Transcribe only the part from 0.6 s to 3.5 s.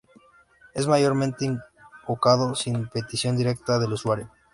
Es mayormente invocada sin petición